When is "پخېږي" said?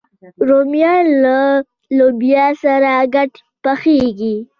3.63-4.35